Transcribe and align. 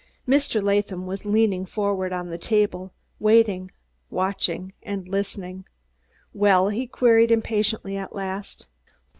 Mr. 0.27 0.63
Latham 0.63 1.05
was 1.05 1.27
leaning 1.27 1.63
forward 1.63 2.11
on 2.11 2.31
the 2.31 2.37
table, 2.39 2.91
waiting, 3.19 3.69
watching, 4.09 4.73
listening. 4.83 5.63
"Well?" 6.33 6.69
he 6.69 6.87
queried 6.87 7.29
impatiently, 7.29 7.97
at 7.97 8.15
last. 8.15 8.65